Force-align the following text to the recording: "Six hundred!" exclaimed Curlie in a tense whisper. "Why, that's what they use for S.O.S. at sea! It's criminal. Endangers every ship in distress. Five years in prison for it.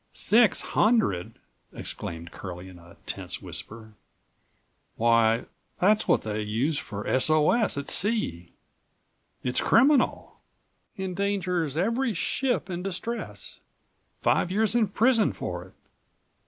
"Six 0.13 0.61
hundred!" 0.61 1.35
exclaimed 1.73 2.31
Curlie 2.31 2.67
in 2.69 2.79
a 2.79 2.97
tense 3.05 3.39
whisper. 3.39 3.93
"Why, 4.95 5.45
that's 5.79 6.07
what 6.07 6.23
they 6.23 6.41
use 6.41 6.79
for 6.79 7.05
S.O.S. 7.05 7.77
at 7.77 7.87
sea! 7.91 8.51
It's 9.43 9.61
criminal. 9.61 10.41
Endangers 10.97 11.77
every 11.77 12.15
ship 12.15 12.67
in 12.67 12.81
distress. 12.81 13.59
Five 14.23 14.49
years 14.49 14.73
in 14.73 14.87
prison 14.87 15.33
for 15.33 15.65
it. 15.65 15.73